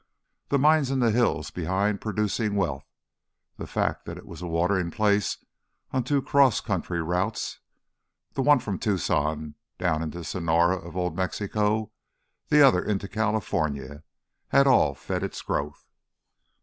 The 0.49 0.57
mines 0.57 0.89
in 0.89 0.97
the 0.99 1.11
hills 1.11 1.51
behind 1.51 2.01
producing 2.01 2.55
wealth, 2.55 2.87
the 3.57 3.67
fact 3.67 4.05
that 4.05 4.17
it 4.17 4.25
was 4.25 4.41
a 4.41 4.47
watering 4.47 4.89
place 4.89 5.45
on 5.91 6.03
two 6.03 6.23
cross 6.23 6.59
country 6.59 7.03
routes—the 7.03 8.41
one 8.41 8.57
from 8.57 8.79
Tucson 8.79 9.53
down 9.77 10.01
into 10.01 10.23
Sonora 10.23 10.77
of 10.79 10.97
Old 10.97 11.15
Mexico, 11.15 11.91
the 12.49 12.63
other 12.65 12.83
into 12.83 13.07
California—had 13.07 14.65
all 14.65 14.95
fed 14.95 15.21
its 15.21 15.43
growth. 15.43 15.85